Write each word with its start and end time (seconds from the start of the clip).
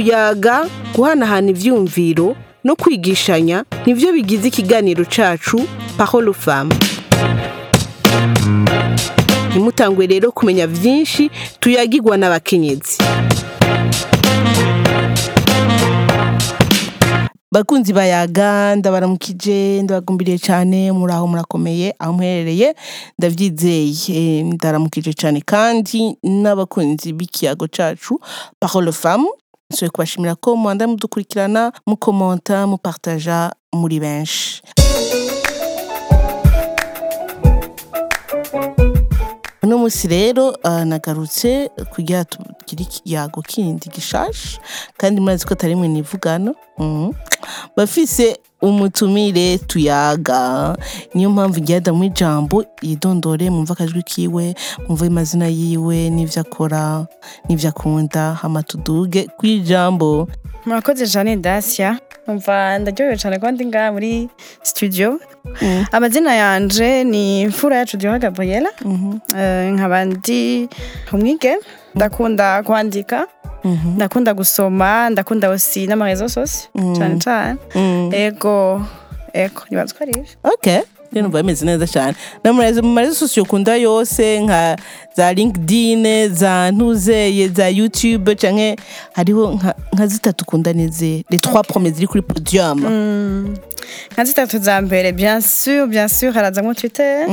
ukuyaga 0.00 0.68
guhanahana 0.94 1.50
ivyumviro 1.50 2.36
no 2.64 2.76
kwigishanya 2.76 3.64
nivyo 3.86 4.12
bigize 4.12 4.48
ikiganiro 4.48 5.04
parole 5.96 6.28
aux 6.28 6.34
femmes 6.36 6.76
ntimutangwe 9.50 10.06
rero 10.06 10.32
kumenya 10.32 10.66
vyinshi 10.66 11.30
tuyagirwa 11.60 12.16
n'abakenyezi. 12.16 12.98
Bakunzi 17.52 17.92
bayaga 17.92 18.76
ndabaramukije 18.76 19.82
ndabagumbiriye 19.82 20.38
cyane 20.38 20.92
muri 20.92 21.12
aho 21.12 21.26
murakomeye 21.26 21.94
aho 21.98 22.12
muherereye 22.12 22.74
ndabyizeye 23.18 24.42
ndaramukije 24.42 25.12
cyane 25.14 25.40
kandi 25.40 26.16
n'abakunzi 26.22 27.12
b'ikiyago 27.12 27.66
cacu 27.68 28.20
parole 28.60 28.92
femme 28.92 29.28
nsoye 29.70 29.90
kubashimira 29.90 30.34
ko 30.42 30.48
muanda 30.56 30.86
mudukurikirana 30.90 31.62
mukomenta 31.86 32.56
mupartaja 32.70 33.38
muri 33.80 33.96
benshi 34.04 34.62
uno 39.62 39.78
munsi 39.78 40.06
rero 40.08 40.54
nagarutse 40.84 41.70
kugira 41.92 42.24
tugire 42.24 42.82
ikiyago 42.86 43.42
kindi 43.42 43.88
gishasha 43.90 44.60
kandi 44.96 45.20
murazi 45.20 45.46
ko 45.46 45.54
atari 45.54 45.74
mwe 45.74 45.88
nivugano 45.88 46.54
mm. 46.78 47.10
bafise 47.76 48.38
umutumire 48.68 49.58
tuyaga. 49.58 50.76
Niyo 51.14 51.30
mpamvu 51.30 51.60
ngenda 51.60 51.92
mu 51.92 52.04
ijambo 52.04 52.64
yidondore 52.82 53.50
mumva 53.50 53.72
akajwi 53.74 54.02
kiwe 54.02 54.54
mumva 54.88 55.06
amazina 55.06 55.46
yiwe 55.48 56.10
n'ivyo 56.10 56.40
akora 56.42 57.06
n'ivyo 57.48 57.68
akunda. 57.70 58.34
Hama 58.34 58.62
tuduge 58.62 59.28
kw'ijambo 59.38 60.28
murakoze 60.66 61.06
cyane 61.06 61.36
dacia 61.36 61.98
umva 62.26 62.78
ndaryohewe 62.78 63.16
cyane 63.16 63.38
kuba 63.38 63.52
ndi 63.52 63.66
ngaha 63.66 63.92
muri 63.92 64.28
studio. 64.62 65.20
Amazina 65.92 66.34
yanje 66.34 67.04
ni 67.04 67.42
imfura 67.42 67.76
yacu 67.76 67.96
diora 67.96 68.18
gabriela 68.18 68.70
Eh, 69.36 69.72
nkaba 69.72 70.04
ndi 70.04 70.68
umwige 71.12 71.54
ndakunda 71.96 72.62
kwandika 72.62 73.26
ndakunda 73.96 74.34
gusoma 74.34 75.10
ndakunda 75.10 75.50
osi 75.50 75.86
n'amarezo 75.86 76.28
sose 76.28 76.68
cyane 76.96 77.18
cyane 77.18 77.58
ego 78.12 78.82
ego 79.32 79.60
nibaza 79.70 79.94
ko 79.94 80.04
ari 80.04 80.12
ivyo 80.12 80.36
okay 80.54 80.80
numva 81.12 81.42
bimeze 81.42 81.64
neza 81.66 81.86
cyane 81.86 82.14
mu 82.44 82.52
marezo- 82.52 83.14
sosiyo 83.14 83.42
ukunda 83.44 83.76
yose 83.76 84.40
nka 84.40 84.76
za 85.16 85.32
linkedin 85.32 86.28
za 86.34 86.70
ntuzeye 86.70 87.48
za 87.48 87.68
youtube 87.68 88.34
canke 88.34 88.76
hariho 89.12 89.52
nka, 89.52 90.06
zitatu 90.06 90.44
ukunda 90.44 90.72
nize 90.72 91.24
les 91.30 91.40
trois 91.40 91.62
premiers 91.66 91.94
ziri 91.94 92.06
kuri 92.06 92.22
podium. 92.22 92.78
Nka 94.12 94.24
zitatu 94.24 94.58
za 94.58 94.80
mbere 94.80 95.12
bien 95.12 95.38
sûr 95.40 95.86
bien 95.86 96.06
sûr 96.08 96.32
harazamwo 96.32 96.74
twitter. 96.74 97.26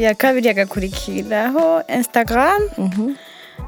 Iya 0.00 0.14
kabiri 0.14 0.48
agakurikiraho 0.48 1.82
instagram. 1.98 2.62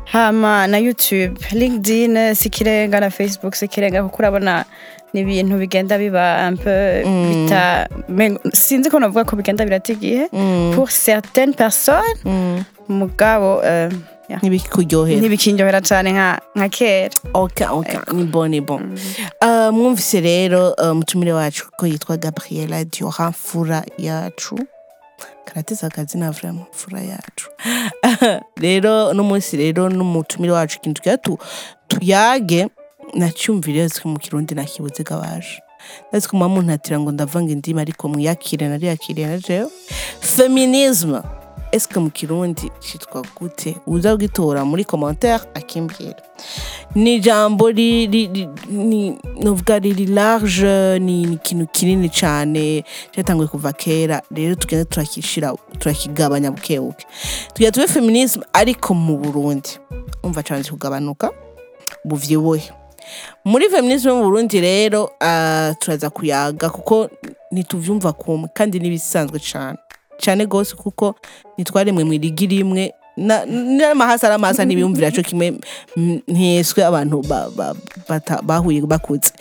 Hama 0.04 0.66
na 0.66 0.78
youtube 0.78 1.34
linkedin 1.52 2.34
sikirenga 2.34 3.00
na 3.00 3.10
facebook. 3.10 3.54
Sikirenga 3.54 4.02
kuko 4.02 4.16
urabona 4.18 4.64
ni 5.12 5.20
ibintu 5.20 5.58
bigenda 5.58 5.98
biba 5.98 6.48
un 6.48 6.56
peu 6.56 7.04
bita 7.04 7.88
sinzi 8.52 8.90
ko 8.90 8.98
navuga 8.98 9.24
ko 9.24 9.36
bigenda 9.36 9.64
birata 9.64 9.92
igihe 9.92 10.28
pour 10.74 10.88
certaines 10.90 11.56
personnes 11.56 12.64
mugabo 12.88 13.60
eh, 13.64 13.90
yeah. 14.28 14.40
ntibikuryohera. 14.42 15.20
Ntibikindyohera 15.20 15.80
cyane 15.80 16.12
nka 16.12 16.68
kera. 16.70 17.10
Okay, 17.34 17.66
okay. 17.66 17.98
Ni 18.12 18.24
bon, 18.24 18.48
ni 18.50 18.60
bon. 18.60 18.96
Uh, 19.42 19.70
mwumvise 19.74 20.20
rero 20.20 20.74
uh, 20.78 20.92
mutumire 20.96 21.32
wacu 21.32 21.70
ko 21.76 21.86
yitwa 21.86 22.16
Gabriela 22.16 22.84
Diora 22.84 23.30
mfura 23.30 23.82
yacu. 23.98 24.58
Karateza 25.44 25.86
akazina 25.86 26.30
vraiment 26.30 26.66
mfura 26.74 27.00
yacu 27.00 27.50
rero 28.64 29.12
no 29.12 29.22
munsi 29.22 29.56
rero 29.56 29.88
n'umutumire 29.88 30.52
wacu 30.52 30.76
ikintu 30.78 31.00
tugira 31.00 31.16
tu 31.16 31.38
tuyage 31.88 32.68
nacyumvire 33.14 33.88
ziko 33.88 34.08
mu 34.08 34.18
kirundi 34.18 34.54
nakibuze 34.54 35.02
gabaje 35.02 35.62
ndazi 36.08 36.28
ko 36.28 36.36
mama 36.36 36.62
ntatira 36.62 37.00
ngo 37.00 37.12
ndavanga 37.12 37.52
indimi 37.52 37.80
ariko 37.80 38.08
mwiyakire 38.08 38.68
nariyakiriye 38.68 39.26
na 39.26 39.38
jewe 39.38 39.70
feminisme 40.20 41.20
eske 41.72 42.00
mu 42.00 42.10
kirundi 42.10 42.70
citwa 42.80 43.22
gute? 43.36 43.76
Uza 43.86 44.12
kugitora 44.12 44.64
muri 44.64 44.84
commentaire 44.84 45.44
akimbwira. 45.54 46.16
Ni 46.94 47.14
ijambo 47.16 47.72
novuga 49.42 49.78
riri 49.78 50.06
large 50.06 50.98
ni 50.98 51.22
ikintu 51.22 51.66
kinini 51.66 52.08
cyane 52.08 52.84
cyatanguye 53.12 53.48
kuva 53.48 53.72
kera. 53.72 54.22
Rero 54.30 54.54
tugenda 54.54 54.84
turakishira 54.84 55.54
turakigabanya 55.78 56.50
bukebuke 56.50 57.06
tugira 57.54 57.70
tube 57.72 57.86
feminisme 57.86 58.44
ariko 58.52 58.94
mu 58.94 59.16
burundi. 59.18 59.78
Umva 60.22 60.42
cyane 60.42 60.64
kugabanuka 60.64 61.30
buvyibuhe. 62.04 62.70
Muri 63.44 63.68
feminisme 63.70 64.12
mu 64.12 64.22
burundi 64.24 64.60
rero 64.60 65.10
ah, 65.20 65.74
turaza 65.80 66.10
kuyaga 66.10 66.70
kuko 66.70 67.08
ntituvyumva 67.52 68.12
kumwe 68.12 68.48
kandi 68.54 68.78
n'ibisanzwe 68.80 69.38
cyane 69.40 69.78
cyane 70.22 70.46
gose 70.46 70.74
kuko 70.78 71.14
nitwaremwe 71.58 72.04
mu 72.06 72.12
irigi 72.14 72.46
rimwe 72.46 72.94
na- 73.16 73.44
n'amahasa 73.44 74.28
n'amahasa 74.30 74.64
ntibiyumvira 74.64 75.10
cyo 75.12 75.22
kimwe 75.22 75.58
mm, 75.96 76.20
ntiyeswe 76.28 76.80
abantu 76.84 77.20
bahuye 78.42 78.80
bakuze 78.86 79.32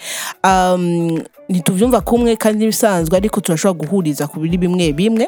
um, 0.44 1.22
ntituvyumva 1.50 2.02
kumwe 2.02 2.36
kandi 2.36 2.59
n'ibisanzwe 2.59 3.16
ariko 3.18 3.40
turashobora 3.42 3.80
guhuriza 3.88 4.28
ku 4.28 4.40
biri 4.40 4.58
bimwe 4.58 4.92
bimwe. 4.94 5.28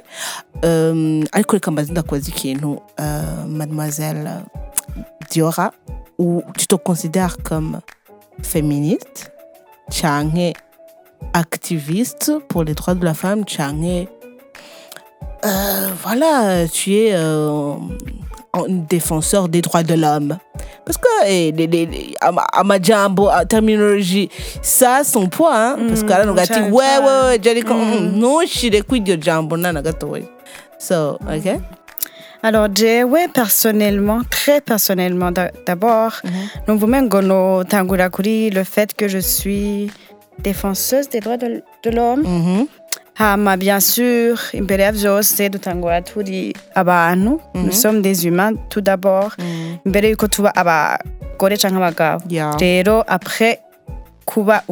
Um, 0.63 1.23
ariko 1.31 1.55
reka 1.55 1.71
mbaze 1.71 1.91
ndakoze 1.91 2.31
ikintu 2.31 2.71
uh, 2.99 3.45
mademoiselle 3.47 4.43
diora 5.31 5.71
ou 6.19 6.41
tu 6.57 6.67
te 6.67 6.75
considères 6.77 7.37
comme 7.43 7.79
féministe? 8.41 9.31
Canke 9.91 10.53
activiste 11.33 12.31
pour 12.47 12.63
les 12.63 12.73
droits 12.73 12.95
de 12.95 13.05
la 13.05 13.13
femme? 13.13 13.43
Cyangwa 13.45 14.07
voilà, 16.03 16.67
tu 16.67 16.93
es 16.93 17.13
euh, 17.13 17.75
un 18.53 18.63
défenseur 18.67 19.47
des 19.47 19.61
droits 19.61 19.83
de 19.83 19.93
l'homme. 19.95 20.37
Parce 20.85 20.97
que, 20.97 21.07
eh, 21.25 21.51
les, 21.53 21.65
les, 21.65 21.85
les, 21.85 22.13
amajambo, 22.51 23.29
euh, 23.29 23.45
terminologie, 23.45 24.29
ça 24.61 24.97
a 24.97 25.03
son 25.03 25.27
poids, 25.27 25.55
hein. 25.55 25.77
mm, 25.77 25.87
parce 25.87 26.03
que 26.03 26.09
là, 26.09 26.25
on 26.27 26.37
a 26.37 26.45
dit, 26.45 26.59
ouais, 26.59 26.69
ouais, 26.69 27.03
ouais, 27.05 27.39
j'ai 27.41 27.55
dit, 27.55 27.63
mm. 27.63 27.73
mm. 27.73 28.19
non, 28.19 28.41
je 28.41 28.47
suis 28.47 28.69
des 28.69 28.81
de 28.81 29.21
jambo, 29.21 29.55
nan, 29.55 29.81
So, 30.77 31.17
ok? 31.21 31.59
Alors, 32.45 32.67
je, 32.75 33.03
ouais, 33.03 33.29
personnellement, 33.29 34.21
très 34.29 34.59
personnellement, 34.59 35.31
d'abord, 35.65 36.11
mm-hmm. 36.11 36.67
nous 36.67 36.77
vous-même, 36.77 37.07
Gono 37.07 37.63
le 37.63 38.63
fait 38.65 38.93
que 38.93 39.07
je 39.07 39.19
suis 39.19 39.89
défenseuse 40.39 41.07
des 41.07 41.21
droits 41.21 41.37
de, 41.37 41.63
l'homme, 41.85 42.23
mm-hmm. 42.23 42.67
Hama, 43.15 43.57
bien 43.57 43.79
sûr, 43.79 44.39
imbere 44.53 44.83
ya 44.83 44.91
vyose 44.91 45.49
dutangura 45.49 46.01
turi 46.01 46.53
abantu. 46.75 47.39
Nous 47.53 47.71
sommes 47.71 48.01
des 48.01 48.25
humains 48.25 48.53
tout 48.69 48.81
d'abord. 48.81 49.35
Imbere 49.85 50.09
yuko 50.09 50.27
tuba 50.27 50.51
abagore 50.55 51.57
canke 51.57 51.75
abagabo. 51.77 52.23
Yeah. 52.29 52.55
Rero, 52.59 53.03
après 53.07 53.59
kuba 54.25 54.63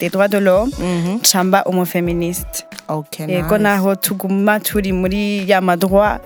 des 0.00 0.08
droits 0.10 0.28
de 0.28 0.38
l'homme, 0.38 0.70
Mhm. 0.78 1.20
camba 1.22 1.62
umu 1.66 1.84
féministe. 1.86 2.66
okay 2.88 3.26
yego 3.28 3.58
naho 3.58 3.94
tuguma 3.94 4.58
turi 4.58 4.92
muri 4.92 5.44
ya 5.48 5.60
madroit 5.60 6.18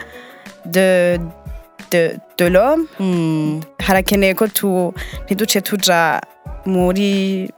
de 0.64 1.18
de, 1.90 2.16
de 2.38 2.48
l'homme 2.48 2.86
Mm. 2.98 3.60
harakeneye 3.78 4.34
ko 4.34 4.46
tu 4.48 4.92
ntiduce 5.24 5.60
tuja 5.60 6.20
muri 6.66 7.50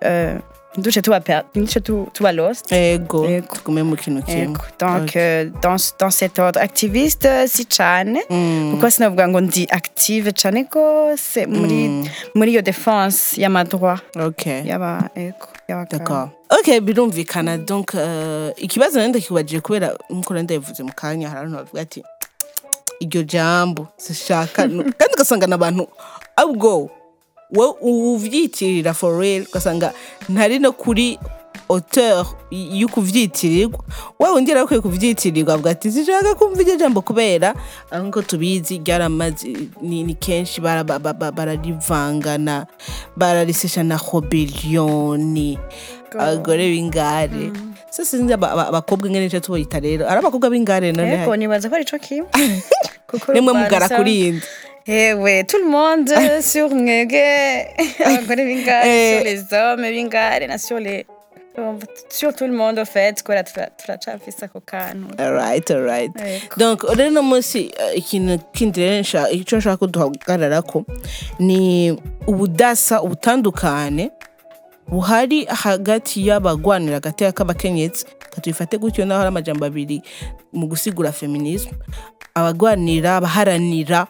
ntiduce 0.76 1.02
tuba 1.02 1.20
tu- 1.20 2.08
tuba 2.12 2.32
lost 2.32 2.72
ego 2.72 3.26
tugume 3.54 3.82
mu 3.82 3.96
kintu 3.96 4.22
kimwe 4.22 4.58
donc 4.78 5.02
Okay. 5.02 5.22
euh, 5.22 5.50
dans, 5.62 5.76
dans 5.98 6.10
cet 6.10 6.38
ordre 6.38 6.60
activiste 6.60 7.24
euh, 7.26 7.46
si 7.46 7.64
cane 7.66 8.20
Mm. 8.30 8.70
kuko 8.74 8.90
sinavuga 8.90 9.28
ngo 9.28 9.40
ndi 9.40 9.66
active 9.70 10.32
cane 10.32 10.64
gose 10.72 11.46
muri 11.46 12.04
muri 12.34 12.52
iyo 12.52 12.62
defense 12.62 13.40
y'amadroit 13.40 14.00
okay 14.20 14.62
y'aba 14.66 15.10
ego 15.14 15.46
D'accord. 15.68 16.28
Ok, 16.48 16.80
birumvikana. 16.80 17.58
Donc, 17.58 17.94
uh, 17.94 18.50
ikibazo 18.56 19.00
nenda 19.00 19.18
kibajije 19.20 19.60
kubera 19.60 19.96
nk'uko 20.10 20.34
nenda 20.34 20.54
yavuze 20.54 20.82
mu 20.82 20.92
kanya 20.94 21.28
hari 21.28 21.38
abantu 21.40 21.56
bavuga 21.56 21.80
ati 21.82 22.02
iryo 23.00 23.22
jambo 23.22 23.88
sishaka 23.96 24.62
kandi 24.98 25.14
ugasanga 25.14 25.46
n'abantu 25.46 25.88
ahubwo 26.36 26.90
wowe 27.54 27.74
uvyitirira 27.80 28.94
for 28.94 29.18
real. 29.20 29.42
Ugasanga 29.48 29.92
ntari 30.28 30.58
no 30.58 30.72
kuri 30.72 31.18
auteur 31.68 32.26
y- 32.50 32.78
yo 32.80 32.88
kuvyitirirwa 32.88 33.78
wewe 34.20 34.34
undi 34.36 34.52
arakwiye 34.52 34.80
kuvyitirirwa 34.80 35.54
avuga 35.54 35.70
ati 35.70 35.90
sinshaka 35.92 36.34
kumva 36.34 36.62
iryo 36.62 36.76
jambo 36.76 37.02
kubera 37.02 37.54
nk'uko 37.90 38.22
tubizi 38.22 38.78
ryaramaze 38.78 39.56
ni, 39.82 40.14
kenshi 40.14 40.60
bara- 40.60 40.84
ba- 40.84 40.98
ba- 40.98 41.12
ba- 41.12 41.32
bararivangana 41.32 42.66
bararisesha 43.16 43.82
na 43.82 43.98
rebellion 43.98 45.58
abagore 46.14 46.70
b'ingare. 46.70 47.50
So 47.90 48.04
sinzi 48.04 48.32
aba- 48.32 48.52
aba- 48.52 48.68
abakobwa 48.68 49.10
ngene 49.10 49.24
nico 49.26 49.40
tuboyita 49.40 49.80
rero. 49.80 50.06
Ari 50.08 50.18
abakobwa 50.18 50.50
b'ingare 50.50 50.92
none 50.92 51.22
Ego 51.22 51.36
nibaza 51.36 51.68
ko 51.68 51.74
ari 51.74 51.84
co 51.84 51.98
kimwe 51.98 52.28
kuko 53.10 53.32
nimwe 53.32 53.52
mugara 53.52 53.88
kuri 53.88 54.40
yindi 54.86 54.92
Ewe, 55.22 55.44
tout 55.44 55.58
le 55.58 55.70
monde 55.70 56.08
sur 56.42 56.70
mwege 56.70 57.68
abagore 58.04 58.44
b'ingare 58.48 58.86
Eh. 58.86 59.16
sur 59.16 59.24
les 59.24 59.52
hommes 59.52 59.82
b'ingare 59.82 60.46
na 60.48 60.58
sur 60.58 60.78
les 60.80 61.06
sur 62.10 62.34
tout 62.34 62.46
le 62.46 62.52
monde 62.52 62.78
au 62.78 62.84
fait 62.84 63.22
kubera 63.22 63.42
tura- 63.42 63.70
turacafise 63.78 64.42
ako 64.44 64.60
kantu 64.60 65.08
alright 65.18 65.70
alright 65.70 66.12
donc 66.58 66.82
rero 66.82 67.10
no 67.10 67.22
munsi 67.22 67.72
eh, 67.80 67.96
ikintu 67.98 68.38
kindi 68.52 68.80
rero 68.80 69.28
icyo 69.32 69.58
nshaka 69.58 69.76
ko 69.76 69.86
duhagararako 69.86 70.84
ni 71.38 71.90
ubudasa 72.26 73.02
ubutandukane 73.02 74.10
buhari 74.88 75.44
hagati 75.44 76.26
y'abagwanira 76.28 76.94
hagati 77.00 77.24
k'abakenyezi 77.32 78.04
katubifate 78.30 78.78
gutyo 78.78 79.04
naho 79.04 79.18
hari 79.20 79.28
amajambo 79.28 79.64
abiri 79.64 80.02
mu 80.52 80.66
gusigura 80.66 81.12
feminisme 81.12 81.72
abagwanira 82.34 83.16
abaharanira 83.16 84.06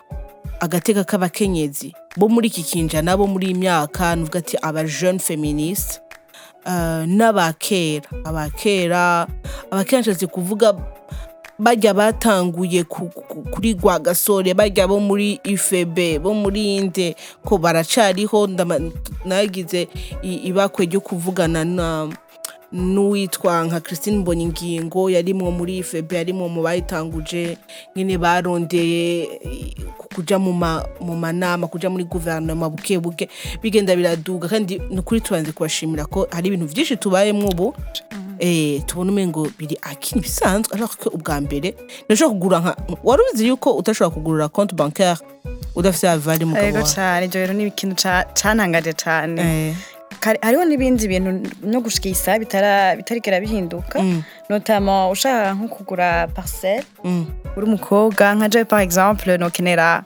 agateka 0.60 1.04
k'abakenyezi 1.04 1.92
bo 2.16 2.28
muri 2.28 2.48
iki 2.48 2.62
kinjana 2.62 3.16
bo 3.16 3.26
muri 3.26 3.46
iyi 3.46 3.54
myaka 3.54 4.16
nuvuga 4.16 4.38
ati 4.38 4.56
aba 4.62 4.84
jeune 4.84 5.18
feministe 5.18 6.00
uh, 6.66 7.04
n'abakera. 7.06 8.08
Abakera 8.24 9.26
abakera 9.70 10.00
nshatse 10.00 10.26
kuvuga 10.26 10.72
bajya 11.58 11.94
batanguye 11.94 12.84
ku- 12.84 13.08
ku- 13.08 13.42
kuri 13.50 13.72
rwagasore 13.74 14.54
bajya 14.54 14.88
bo 14.88 15.00
muri 15.00 15.40
ifebe 15.44 16.18
bo 16.18 16.34
muri 16.34 16.76
inde 16.76 17.16
ko 17.44 17.58
baracariho 17.58 18.46
nagize 19.24 19.88
ibakwe 20.22 20.84
ryo 20.86 21.00
kuvugana 21.00 21.64
na 21.64 22.08
n'uwitwa 22.72 23.64
nka 23.64 23.80
christine 23.80 24.16
mbonyingingo 24.18 25.10
yarimwo 25.10 25.50
muri 25.50 25.78
ifebe 25.78 26.16
yarimwo 26.16 26.48
mu 26.48 26.62
bayitanguje 26.62 27.58
nyine 27.96 28.18
barondeye 28.18 29.28
kuja 30.14 30.38
mu 30.38 30.52
ma- 30.52 30.84
mu 31.00 31.16
manama 31.16 31.66
kuja 31.66 31.90
muri 31.90 32.04
guverinoma 32.04 32.70
buke 32.70 32.98
buke 32.98 33.28
bigenda 33.62 33.96
biraduga. 33.96 34.48
Kandi 34.48 34.78
ni 34.90 34.98
ukuri 34.98 35.20
tubanze 35.20 35.52
kubashimira 35.52 36.06
ko 36.06 36.28
hari 36.30 36.48
ibintu 36.48 36.66
byinshi 36.66 36.96
tubayemwo 36.96 37.48
ubu. 37.48 37.74
Eh, 38.38 38.82
tubona 38.86 39.12
umengo 39.12 39.48
biri 39.58 39.78
akini 39.82 40.20
bisanzwe 40.20 40.74
alors 40.76 40.96
que 40.96 41.08
ubwa 41.08 41.40
mbere 41.40 41.74
ndashobora 42.04 42.32
kugura 42.34 42.58
nka 42.60 42.76
wari 43.04 43.22
ubizi 43.22 43.48
yuko 43.48 43.72
utashobora 43.72 44.14
kugurira 44.14 44.48
compte 44.48 44.74
bancaire 44.76 45.16
udafite 45.74 46.44
mugabo 46.44 46.66
Ego 46.66 46.76
wawe 46.76 46.84
cyane 46.94 47.26
ibyo 47.26 47.40
rero 47.40 47.52
ni 47.54 47.64
ikintu 47.66 47.96
cantangaje 48.34 48.92
cyane 48.92 49.40
Eh, 49.40 49.74
hariho 50.42 50.64
n'ibindi 50.64 51.08
bintu 51.08 51.30
no 51.62 51.80
gushikisa 51.80 52.38
bitarigera 52.38 53.40
bihinduka 53.40 53.98
notamment 54.48 55.12
ushaka 55.12 55.54
nko 55.54 55.68
kugura 55.68 56.26
parcelle. 56.34 56.84
Mm. 57.04 57.26
uri 57.56 57.66
umukobwa 57.66 58.34
nka 58.34 58.48
jewe 58.48 58.64
par 58.64 58.80
exemple 58.80 59.38
nokenera 59.38 60.04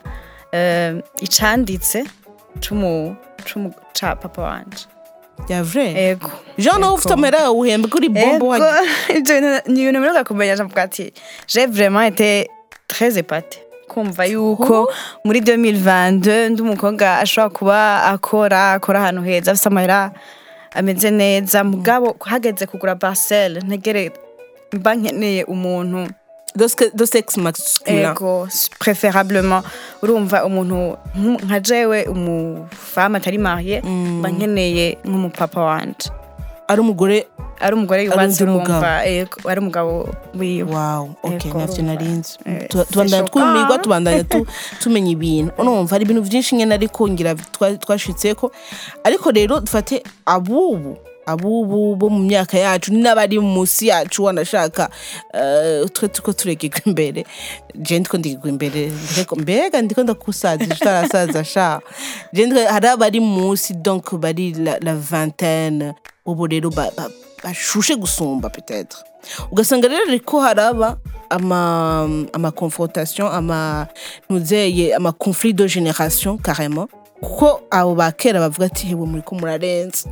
eh, 0.52 0.94
icanditse 1.20 2.04
cumu 2.60 3.16
ca 3.94 4.16
papa 4.16 4.42
wanje. 4.42 4.86
Ya 5.48 5.62
vrai? 5.62 5.94
Ego. 5.96 6.30
Jean 6.58 6.80
nawe 6.80 6.94
ufite 6.94 7.88
kuri 7.88 8.08
bombo 8.08 8.58
ni 9.66 9.82
ibintu 9.82 10.24
kumenya 10.24 10.56
j'ai 11.46 11.66
vraiment 11.66 12.02
été 12.02 12.48
très 12.88 13.18
épatée 13.18 13.69
kumva 13.90 14.25
yuko 14.25 14.87
muri 15.25 15.40
2022 15.40 16.48
ndi 16.54 16.62
umukobwa 16.62 17.19
ashobora 17.19 17.50
kuba 17.58 17.78
akora 18.14 18.72
akora 18.72 18.98
ahantu 19.02 19.22
heza 19.22 19.52
afite 19.52 19.66
amahera 19.69 20.10
ameze 20.75 21.10
neza. 21.10 21.64
Mugabo 21.64 22.16
hageze 22.20 22.66
kugura 22.66 22.94
parcelle 22.96 23.60
ntegere 23.60 24.12
mba 24.72 24.94
nkeneye 24.94 25.44
umuntu. 25.44 26.08
Sex 27.06 27.37
masculin 27.37 27.98
ego 28.10 28.48
preferablement 28.78 29.64
urumva 30.02 30.44
umuntu 30.44 30.98
nka 31.46 31.60
jewe 31.60 32.04
umufama 32.04 33.19
atari 33.19 33.38
mariye 33.38 33.82
mba 33.82 34.28
nkeneye 34.31 34.98
nk'umupapa 35.04 35.60
wanje. 35.60 36.10
Ari 36.70 36.81
umugore 36.81 37.26
ari 37.61 37.75
umugore 37.76 38.00
yubatse 38.06 38.40
urumva 38.44 39.02
ari 39.50 39.58
umugabo 39.61 40.08
wiwe 40.38 40.62
Ego, 41.50 41.58
navyo 41.58 41.75
urumva. 41.75 41.82
narinzi 41.82 42.32
Eh, 42.46 42.69
Tu- 42.70 42.84
tubandanya 42.93 43.25
twumirwa 43.28 43.62
choquant. 43.69 43.82
tubandanya 43.84 44.25
tu- 44.25 44.46
tumenya 44.82 45.11
ibintu. 45.12 45.50
Urumva 45.58 45.90
hari 45.93 46.05
ibintu 46.06 46.22
byinshi 46.25 46.56
nyine 46.56 46.72
ariko 46.75 47.00
ngira 47.08 47.34
twa- 47.34 47.76
twashitseko 47.76 48.52
ariko 49.05 49.26
rero 49.31 49.61
dufate 49.61 50.02
abubu. 50.25 50.96
Abubu 51.26 51.96
bo 51.96 52.08
mu 52.11 52.19
myaka 52.19 52.58
yacu 52.58 52.93
n'abari 52.93 53.38
munsi 53.38 53.87
yacu 53.87 54.25
wanashaka 54.25 54.90
eh, 55.34 55.84
twe 55.93 56.08
tuko 56.08 56.32
turegegwa 56.32 56.81
imbere 56.87 57.25
je 57.75 57.99
ndiko 58.19 58.49
imbere 58.49 58.93
la, 64.52 64.78
ubu 66.26 66.46
rero 66.46 66.70
ba- 66.70 66.90
ba- 66.96 67.11
bashushe 67.44 67.96
gusumba 67.96 68.49
peut-être. 68.49 69.05
Ugasanga 69.50 69.88
rero 69.88 70.05
confrontation 72.50 73.26
ama 73.32 73.87
ntuzeye 74.31 74.94
ama 74.94 75.12
conflit 75.12 75.52
de 75.56 75.67
génération 75.69 76.37
kuko 77.20 77.61
abo 77.70 77.94
ba 77.94 78.12
kera 78.12 78.40
bavuga 78.40 78.67
ati 78.67 78.87
hewe 78.87 79.06
muriko 79.06 79.34
murarenza. 79.34 80.08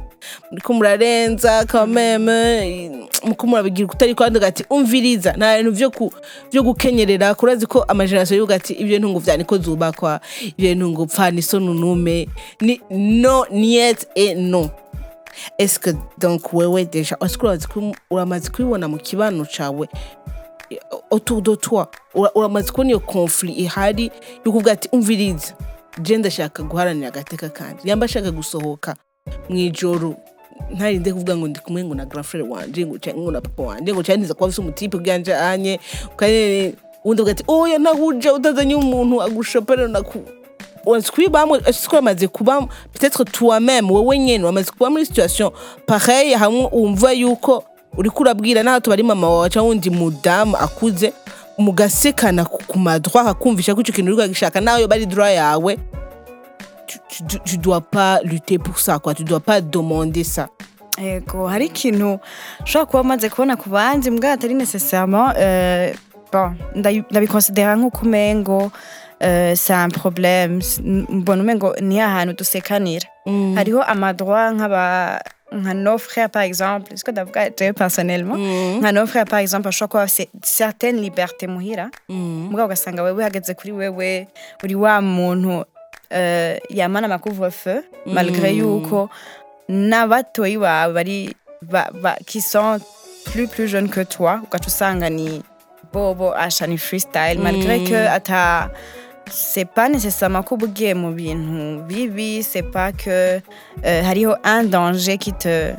Muriko 0.51 0.73
murarenza 0.75 1.65
quand 1.67 1.89
même 1.89 3.09
muko 3.25 3.47
murabigira 3.47 3.89
kutari 3.89 4.15
kwandi 4.15 4.45
ati 4.45 4.65
umviriza 4.71 5.33
nta 5.33 5.57
bintu 5.63 5.73
vyo 6.51 6.63
gukenyerera 6.63 7.35
kurazi 7.35 7.67
ko 7.67 7.83
amageneration 7.89 8.39
yuga 8.39 8.55
ati 8.55 8.73
ibyo 8.73 8.99
ntungu 8.99 9.19
vyaniko 9.19 9.59
zubakwa 9.59 10.21
ibyo 10.57 10.75
ntungu 10.75 11.07
pfana 11.07 11.39
isoni 11.39 11.69
unume 11.69 12.29
ni 12.61 12.81
no 12.91 13.47
niet 13.51 14.07
et 14.15 14.35
non 14.37 14.71
est-ce 15.59 15.79
que 15.79 15.91
donc 16.19 16.53
wewe 16.53 16.85
deja 16.85 17.17
ko 17.69 17.93
uramaze 18.11 18.51
kubibona 18.51 18.89
mu 18.89 18.99
kibano 18.99 19.45
de 21.41 21.57
toi 21.57 21.87
Ura- 22.15 22.33
uramaze 22.35 22.71
kubona 22.71 22.91
iyo 22.91 23.01
conflit 23.01 23.59
ihari 23.59 24.11
yo 24.45 24.53
kuvuga 24.53 24.73
ati 24.73 24.89
umviriza 24.93 25.55
je 26.03 26.17
ndashaka 26.19 26.63
guharanira 26.63 27.09
agateka 27.09 27.49
kanje 27.49 27.81
yamba 27.85 28.05
ashaka 28.05 28.31
gusohoka 28.31 28.97
mu 29.49 29.57
ijoro. 29.57 30.15
Ntarinde 30.75 31.13
kuvuga 31.13 31.37
ngo 31.37 31.49
ndi 31.49 31.61
kumwe 31.61 31.85
ngo 31.85 31.95
na 31.95 32.05
grand 32.07 32.27
frère 32.27 32.43
wanje 32.49 32.87
ngo 32.87 32.99
cyangwa 32.99 33.23
ngo 33.23 33.31
na 33.31 33.41
papa 33.41 33.63
wanje 33.63 33.93
ngo 33.93 34.03
cyane 34.03 34.27
kuba 34.27 34.47
afise 34.47 34.61
umutipe 34.61 34.99
bwanje 34.99 35.35
anye. 35.35 35.81
Kandi 36.17 36.75
undi 37.05 37.23
uvuga 37.23 37.33
ati 37.33 37.45
oya 37.49 37.79
nahuje 37.79 38.31
utazanye 38.31 38.75
umuntu 38.75 39.23
agushopera 39.23 39.89
na 39.89 40.03
ku 40.03 40.19
wamaze 40.85 41.11
kubibamo 41.11 41.57
ese 41.57 41.89
ko 41.89 41.97
wamaze 41.97 42.27
kuba 42.29 42.67
peut-être 42.93 43.25
toi-même 43.25 43.91
wowe 43.91 44.19
nyene 44.19 44.45
wamaze 44.45 44.71
kuba 44.71 44.91
muri 44.91 45.07
situation 45.07 45.51
pareil 45.87 46.35
hamwe 46.37 46.69
wumva 46.73 47.13
yuko 47.13 47.65
uriko 47.97 48.23
urabwira 48.23 48.63
n'aho 48.63 48.81
tubari 48.81 49.03
mama 49.03 49.31
wawe 49.31 49.51
cyangwa 49.51 49.71
undi 49.73 49.91
mudamu 49.91 50.57
akuze 50.57 51.13
mugasekana 51.59 52.45
ku 52.45 52.79
madroit 52.79 53.27
akumvisha 53.29 53.75
ko 53.75 53.81
icyo 53.81 53.95
kintu 53.95 54.11
uriko 54.13 54.23
agishaka 54.23 54.61
nawe 54.61 54.87
bari 54.87 55.07
droit 55.07 55.37
yawe. 55.37 55.79
Tu, 57.09 57.39
tu, 57.45 57.59
dois 57.59 57.81
pas 57.81 58.21
lutter 58.25 58.59
pour 58.59 58.79
ça 58.79 58.99
quoi. 58.99 59.15
Tu 59.15 59.25
dois 59.25 59.41
pas 59.41 59.61
demander 59.61 60.25
ça. 60.25 60.49
Ego 60.99 61.47
hari 61.47 61.67
ikintu 61.67 62.19
ushobora 62.65 62.87
kuba 62.87 63.01
umaze 63.01 63.29
kubona 63.29 63.57
ku 63.57 63.69
bandi 63.71 64.11
mbwa 64.11 64.33
atari 64.33 64.55
necessairement 64.55 65.31
euh, 65.37 65.93
bon 66.33 66.55
ndabi- 66.75 67.05
ndabikonsidera 67.11 67.77
nk'uko 67.77 68.03
umengo 68.07 68.71
euh, 69.23 69.55
c'est 69.55 69.73
un 69.75 69.89
problème. 69.91 70.61
Mbona 71.09 71.43
umengo 71.43 71.75
ni 71.81 72.01
ahantu 72.01 72.35
dusekanira. 72.39 73.07
Hariho 73.57 73.83
amadroit 73.83 74.51
nk'aba 74.55 75.21
nka 75.53 75.75
nos 75.75 75.99
frères 75.99 76.31
par 76.31 76.43
exemple. 76.43 76.97
Siko 76.97 77.11
ndavuga 77.13 77.51
jewe 77.57 77.73
personnellement? 77.73 78.37
Nka 78.81 78.93
nos 78.93 79.07
frères 79.07 79.25
par 79.27 79.39
exemple 79.39 79.69
ashobora 79.69 80.07
kuba 80.07 80.25
certaine 80.43 81.01
liberté 81.01 81.47
muhira. 81.47 81.91
Mbwa 82.09 82.65
ugasanga 82.65 83.03
wewe 83.03 83.23
hageze 83.25 83.55
kuri 83.55 83.73
wewe 83.73 84.29
uri 84.65 84.75
wa 84.75 85.01
muntu 85.01 85.65
euh, 86.13 86.57
yamana 86.71 87.07
amacouvre 87.07 87.51
feu 87.51 87.83
malgré 88.07 88.55
yuko 88.55 89.09
n'abatoyi 89.69 90.57
bawe 90.57 90.93
bari 90.93 91.35
ba, 91.63 91.89
ba, 92.03 92.17
qui 92.27 92.41
sont 92.41 92.79
plus 93.27 93.47
plus 93.49 93.69
jeunes 93.69 93.89
que 93.91 94.01
toi 94.01 94.41
ugaca 94.45 94.67
usanga 94.67 95.11
ni 95.11 95.43
bobo 95.93 96.33
asha 96.35 96.67
ni 96.67 96.79
freestyle 96.79 97.39
malgré 97.43 97.85
que 97.85 98.07
ata 98.07 98.71
c'est 99.31 99.67
pas 99.67 99.89
nécessairement 99.91 100.43
ko 100.43 100.55
uba 100.55 100.67
ugiye 100.67 100.95
mu 100.95 101.13
bintu 101.13 101.83
bibi 101.89 102.43
c'est 102.43 102.63
pas 102.63 102.93
que 102.93 103.41
euh, 103.85 104.03
hariho 104.09 104.33
un 104.45 104.65
danger 104.65 105.19
qui 105.19 105.33
te 105.35 105.75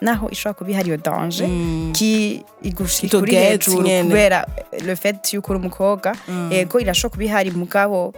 naho 0.00 0.28
ishobora 0.30 0.54
kuba 0.58 0.70
ihari 0.70 0.88
iyo 0.88 0.96
danger 0.96 1.46
ki 1.94 2.42
igushika 2.62 3.18
kuri 3.18 3.34
hejuru 3.36 3.86
kubera 4.02 4.46
le 4.84 4.94
fait 4.96 5.32
yuko 5.32 5.52
uri 5.52 5.60
umukobwa 5.60 6.12
ego 6.50 6.80
irashobora 6.80 7.12
kuba 7.12 7.24
ihari 7.24 7.50
mugabo 7.50 8.12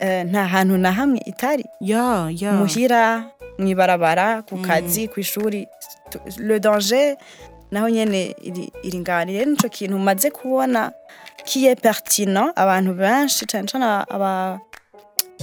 nta 0.00 0.46
hantu 0.46 0.76
na 0.78 0.92
hamwe 0.92 1.18
itari. 1.26 1.64
Ya 1.80 2.30
ya. 2.30 2.52
Muhira 2.52 3.24
mwibarabara 3.58 4.42
ku 4.42 4.56
kazi 4.62 5.08
ku 5.08 5.20
ishuri. 5.20 5.68
Le 6.38 6.60
danger 6.60 7.16
naho 7.70 7.88
nyene 7.90 8.34
iri 8.82 8.98
ngani 8.98 9.32
rero 9.32 9.50
nico 9.50 9.68
kintu 9.68 9.98
maze 9.98 10.30
kubona 10.30 10.92
kiye 11.44 11.74
pertinent 11.76 12.52
abantu 12.56 12.94
benshi 12.94 13.46
cyane 13.46 13.66
cyane 13.68 13.84
aba 14.08 14.60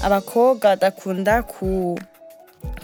abakobwa 0.02 0.74
badakunda 0.76 1.44
ku 1.44 2.00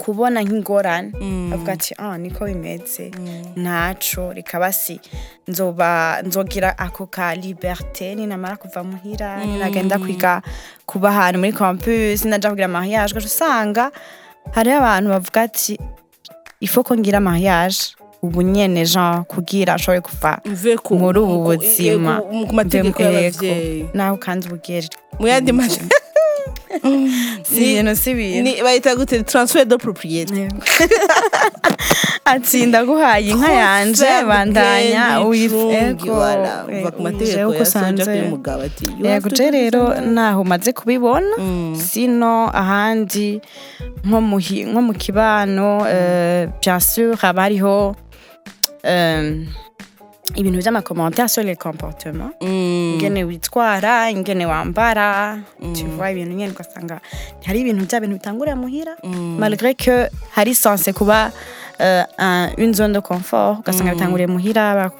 kubona 0.01 0.41
nk'ingorane. 0.41 1.12
Bavuga 1.50 1.74
ati 1.74 1.93
ah 1.98 2.17
niko 2.17 2.46
bimeze. 2.46 3.12
Ntaco 3.55 4.34
reka 4.34 4.60
basi 4.60 5.00
nzoba 5.48 6.22
nzogira 6.25 6.77
ako 6.77 7.05
ka 7.05 7.36
liberté 7.36 8.15
ninamara 8.15 8.58
kuva 8.58 8.84
muhira 8.84 9.46
ninagenda 9.46 10.00
kwiga 10.00 10.41
kuba 10.86 11.10
ahantu 11.10 11.39
muri 11.39 11.53
campus 11.53 12.25
ninaja 12.25 12.50
kugira 12.50 12.67
mariage. 12.67 13.13
Ugaca 13.13 13.25
usanga 13.29 13.91
hariho 14.51 14.77
abantu 14.77 15.10
bavuga 15.10 15.41
ati 15.41 15.77
ifo 16.60 16.84
ko 16.84 16.98
ngira 16.98 17.20
mariage. 17.20 17.93
Ubu 18.24 18.41
nyene 18.41 18.86
jean 18.86 19.24
kugira 19.24 19.75
nshobore 19.75 20.01
kuva 20.01 20.41
muri 20.89 21.20
ubu 21.20 21.38
buzima. 21.58 22.22
nawe 23.93 24.17
kandi 24.17 24.48
ubugere. 24.48 24.88
Mu 25.20 25.27
yandi 25.27 25.51
si 27.48 27.74
ibintu 27.74 27.96
si 27.96 28.12
ibintu 28.12 28.44
ni 28.44 28.62
bayita 28.63 28.96
gute 28.96 29.24
transfer 29.24 29.66
de 29.66 29.75
propriété 29.78 30.48
ati 32.25 32.66
ndaguhaye 32.66 33.30
inka 33.30 33.51
yanje 33.51 33.96
Transfer 34.06 34.25
bandanya 34.25 35.06
bwenge, 35.20 35.28
uyifeko 35.30 35.72
icungi, 35.72 36.10
wala, 36.10 36.66
uva 36.80 36.92
ku 36.92 37.01
mategeko 37.01 37.54
ya 37.54 37.66
soja 37.66 38.13
y'umugabo 38.16 38.62
ati 38.63 38.86
you 38.86 39.06
have 39.06 39.08
yego 39.08 39.30
to 39.30 39.36
je 39.36 39.44
do 39.46 39.51
this 39.51 39.72
rero 39.74 40.01
naho 40.01 40.42
umaze 40.42 40.74
kubibona 40.74 41.36
sino 41.75 42.50
ahandi 42.54 43.42
nko 44.06 44.82
mu 44.82 44.94
kibano 44.94 45.88
sûr 46.82 47.16
haba 47.18 47.42
hariho 47.42 47.96
ibintu 50.36 50.60
vy'amakommentaire 50.62 51.30
sur 51.30 51.44
les 51.44 51.56
comportements. 51.56 52.32
Mm. 52.42 52.94
ingene 52.96 53.24
witwara 53.24 54.10
ingene 54.12 54.46
wambara 54.46 55.38
tu 55.75 55.86
vois 55.98 56.12
ibintu 56.12 56.34
nyene 56.36 56.51
ugasanga 56.54 57.00
hari 57.46 57.60
ibintu 57.62 57.86
bya 57.86 58.00
bintu 58.00 58.16
bitangurira 58.18 58.56
muhira 58.56 58.94
malgré 59.40 59.74
que 59.75 60.10
hari 60.36 60.54
sense 60.56 60.94
kuba 60.94 61.32
euh, 61.80 62.04
un- 62.20 62.50
une 62.58 62.74
zone 62.74 62.94
de 62.94 63.00
confort 63.01 63.60
ugasanga 63.60 63.92
bitanguriye 63.94 64.28
muhira 64.28 64.92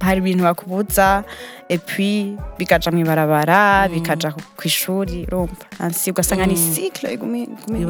hari 0.00 0.18
ibintu 0.20 0.42
bakubuza 0.44 1.24
et 1.68 1.78
puis 1.86 2.36
bikaja 2.58 2.90
mw'ibarabara 2.90 3.88
bikaja 3.88 4.32
ku- 4.32 4.40
kw'ishuri 4.56 5.26
urumva 5.28 5.54
ainsi 5.78 6.10
ugasanga 6.10 6.46
ni 6.46 6.54
cycle 6.56 7.12
igumi 7.14 7.46
igumi- 7.68 7.84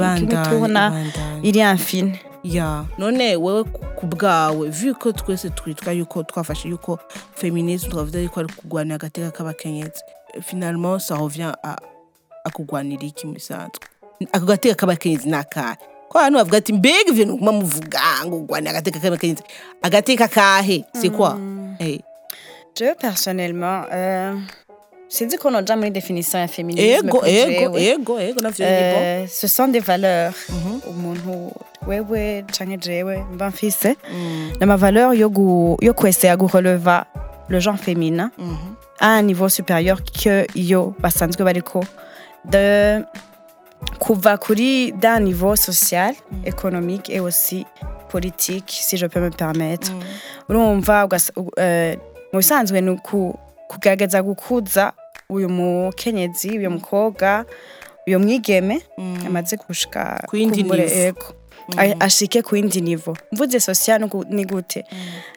tubona 0.51 0.93
iri 1.43 1.61
infine 1.61 2.21
ya. 2.45 2.85
None 2.99 3.37
wewe 3.37 3.65
ku- 3.65 4.07
bwawe. 4.07 4.71
Ko 4.99 5.13
twese 5.13 5.51
twitwa 5.51 5.93
yuko 5.93 6.23
twafashe 6.23 6.69
yuko 6.69 6.99
feminisme 7.35 7.91
twavuze 7.91 8.23
yuko 8.23 8.41
ari 8.41 8.49
kurwanira 8.55 8.95
agateka 8.97 9.31
k'abakenyezi. 9.31 10.03
Finalement 10.43 10.99
ça 10.99 11.17
revient 11.17 11.53
à 11.63 12.51
kurwanira 12.53 13.03
iki 13.05 13.27
bisanzwe 13.27 13.81
ako 14.33 14.47
gateka 14.47 14.75
k'abakenyezi 14.75 15.29
ni 15.29 15.35
akahe? 15.35 15.77
Ko 16.09 16.19
abantu 16.19 16.39
bavuga 16.39 16.59
ati 16.59 16.73
mbega 16.73 17.11
ibintu 17.13 17.33
muguma 17.37 17.53
muvuga 17.53 18.01
ngo 18.27 18.41
kurwanira 18.47 18.71
agateka 18.71 18.99
k'abakenyezi? 19.01 19.43
Agateka 19.83 20.29
kahe? 20.29 20.85
C'est 20.95 21.11
quoi? 21.11 21.37
Eh, 21.81 22.01
je 22.75 22.95
personnellement 22.95 23.85
euh, 23.93 24.35
sinzi 25.11 25.37
ko 25.39 25.51
noja 25.51 25.77
muri 25.77 25.91
définition 25.91 26.41
ya 26.41 26.49
féminisme 26.49 27.09
ego 27.09 27.19
ego 27.27 27.79
ego 27.79 28.19
ego 28.21 28.41
Euh, 29.01 29.27
ce 29.27 29.47
sont 29.49 29.69
des 29.69 29.81
valeurs 29.81 30.35
umuntu 30.89 31.53
wewe 31.87 32.45
canke 32.53 32.79
jewe 32.81 33.25
mba 33.35 33.49
mfise 33.49 33.97
n'amavaleur 34.61 35.15
yo 35.15 35.29
gu- 35.29 35.77
yo 35.83 35.95
kwesera 35.95 36.37
gureleva 36.37 37.07
le 37.49 37.59
genre 37.61 37.79
féminin 37.79 38.31
à 39.01 39.09
un 39.19 39.23
niveau 39.23 39.49
supérieur 39.49 39.99
que 40.05 40.47
yo 40.55 40.95
basanzwe 41.01 41.45
bariko 41.45 41.81
de 42.45 43.03
kuva 43.99 44.39
kuri 44.39 44.93
d'un 44.93 45.21
niveau 45.21 45.57
social 45.57 46.15
économique 46.45 47.11
et 47.11 47.19
aussi 47.21 47.67
politique 48.11 48.71
si 48.81 48.97
je 48.97 49.07
peux 49.07 49.21
me 49.21 49.31
permettre 49.31 49.91
urumva 50.49 51.05
ugas- 51.07 51.33
u- 51.37 51.51
eh, 51.59 51.97
mu 52.33 52.39
bisanzwe 52.39 52.81
ni 52.81 52.91
uku- 52.91 53.35
kugerageza 53.69 54.23
gukuza 54.23 54.93
uyu 55.31 55.49
mukenyezi 55.49 56.59
uyu 56.59 56.71
mukobwa 56.71 57.45
uyu 58.07 58.19
mwigeme 58.21 58.83
amaze 59.27 59.57
gushika 59.57 60.25
Ku 60.29 60.37
yindi 60.37 60.59
kumbure, 60.61 60.85
niveau. 60.85 61.07
ego. 61.09 61.27
A- 61.77 62.01
ashike 62.01 62.43
ku 62.43 62.57
yindi 62.57 62.81
nivo 62.81 63.17
mvuze 63.33 63.61
social 63.61 64.01
ni 64.01 64.07
gu- 64.07 64.27
ni 64.29 64.45
gute? 64.45 64.85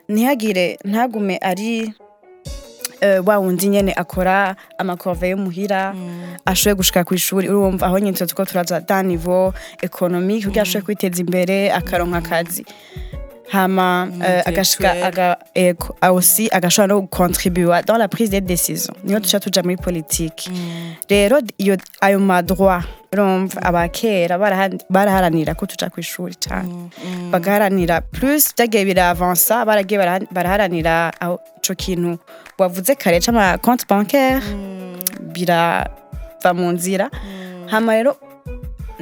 Ntihagire 0.08 0.78
ntagume 0.84 1.36
ari 1.38 1.92
eh, 3.00 3.20
wa 3.26 3.38
wundi 3.38 3.68
nyene 3.68 3.92
akora 3.92 4.56
amakorve 4.78 5.28
yo 5.28 5.36
muhira 5.36 5.94
ashoboye 6.46 6.74
gushika 6.74 7.04
ku 7.04 7.14
ishuri. 7.14 7.48
Urumva 7.48 7.86
aho 7.86 7.98
nyine 7.98 8.16
tuko 8.16 8.44
turaza 8.44 8.80
da 8.80 9.02
niveau 9.02 9.52
économique 9.82 10.44
kugira 10.44 10.62
ashobore 10.62 10.84
kwiteza 10.84 11.20
imbere 11.22 11.70
akaronka 11.72 12.18
akazi. 12.18 12.64
Hama 13.52 14.08
Intellectuel. 14.10 15.02
aga 15.04 15.38
aussi 16.02 16.48
agashobora 16.52 16.94
no 16.94 17.08
dans 17.86 17.98
la 17.98 18.08
prise 18.08 18.30
de 18.30 18.40
décision 18.40 18.94
niyo 19.04 19.20
tuca 19.20 19.40
tuja 19.40 19.62
muri 19.62 19.76
politique. 19.76 20.48
Rero 21.10 21.38
iyo 21.58 21.76
ayo 22.00 22.18
madroit 22.20 22.82
urumva 23.12 23.60
abakera 23.62 24.38
baraha- 24.38 24.80
baraharanira 24.90 25.54
ko 25.54 25.66
tuja 25.66 25.90
ku 25.90 26.00
ishuri 26.00 26.34
cyane 26.34 26.90
bagaharanira. 27.30 28.00
Plus 28.00 28.52
byagiye 28.56 28.84
biravansa 28.84 29.64
baragiye 29.64 29.98
baraha- 30.00 30.26
baraharanira 30.32 31.12
ico 31.62 31.74
kintu 31.74 32.18
wavuze 32.58 32.94
kare 32.96 33.20
c'ama 33.20 33.58
compte 33.58 33.84
bancaire. 33.88 34.40
Birava 35.32 36.54
mu 36.54 36.72
nzira. 36.72 37.10
Hama 37.70 37.92
rero 37.94 38.16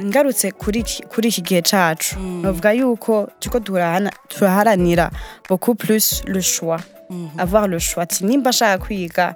ngarutse 0.01 0.51
kuri 0.51 0.79
iki- 0.79 1.41
gihe 1.41 1.61
cacu. 1.61 2.19
Novuga 2.19 2.71
yuko 2.73 3.27
turiko 3.39 3.59
turahana- 3.59 4.11
turaharanira 4.29 5.09
beaucoup 5.49 5.75
plus 5.77 6.23
le 6.25 6.41
choix. 6.41 6.79
Avoir 7.37 7.67
le 7.67 7.79
choix. 7.79 8.03
Ati 8.03 8.25
nimba 8.25 8.49
nshaka 8.49 8.77
kwiga 8.85 9.35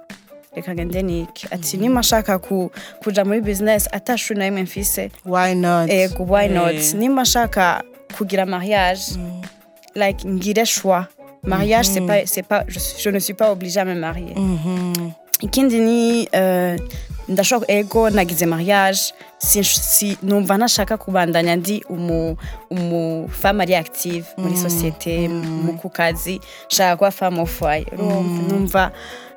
reka 0.56 0.74
ngende 0.74 1.02
niki? 1.02 1.46
Ati 1.50 1.76
nimba 1.76 2.00
nshaka 2.00 2.38
ku, 2.38 2.70
kuja 3.02 3.24
muri 3.24 3.40
business 3.40 3.88
atashuri 3.92 4.38
na 4.38 4.44
rimwe 4.44 4.62
mfise. 4.62 5.10
Why 5.24 5.54
not? 5.54 5.90
Ego 5.90 6.24
why 6.24 6.48
not? 6.48 6.74
Eh. 6.74 6.94
nimba 6.94 7.22
nshaka 7.22 7.82
kugira 8.16 8.46
mariage 8.46 9.02
like 9.94 10.26
ngire 10.28 10.66
choix. 10.66 11.06
Mariage 11.42 11.86
c'est 11.86 12.06
pas 12.06 12.26
c'est 12.26 12.42
pas 12.42 12.64
je, 12.66 13.10
ne 13.10 13.18
suis 13.20 13.34
pas 13.34 13.52
obligée 13.52 13.80
à 13.80 13.84
me 13.84 13.94
marier. 13.94 14.34
Mhm. 14.36 15.12
ikindi 15.40 15.78
ni 15.80 16.28
uh, 16.34 16.76
ndashobora 17.28 17.72
ego 17.72 18.10
nagize 18.10 18.46
mariage. 18.46 19.12
Si, 19.38 20.16
numva 20.22 20.56
ntashaka 20.56 20.96
kubandanya 20.96 21.56
ndi 21.56 21.84
umu, 21.88 22.36
umu 22.70 23.28
femme 23.28 23.62
ari 23.62 23.74
active 23.74 24.26
muri 24.36 24.56
societe 24.56 25.28
mu 25.28 25.72
ku 25.78 25.88
kazi. 25.90 26.40
Nshaka 26.70 26.96
kuba 26.96 27.10
femme 27.10 27.38
au 27.40 27.46
foyer 27.46 27.84
urumva 27.94 28.42
numva 28.48 28.92